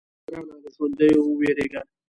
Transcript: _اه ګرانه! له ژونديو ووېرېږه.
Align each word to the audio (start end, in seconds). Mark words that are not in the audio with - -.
_اه 0.03 0.27
ګرانه! 0.29 0.55
له 0.61 0.69
ژونديو 0.75 1.21
ووېرېږه. 1.25 1.81